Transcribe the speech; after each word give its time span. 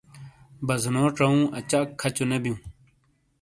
بازونو 0.67 1.03
چاوؤں 1.17 1.43
اچاک 1.57 1.87
کھچو 1.99 2.25
نے 2.29 2.37
بیوں۔ 2.43 2.59